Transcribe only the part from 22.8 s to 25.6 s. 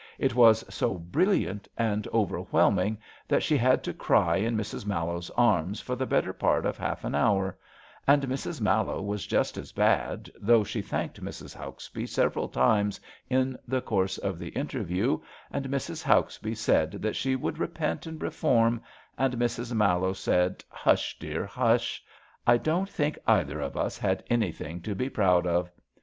think either of us had anything to be proud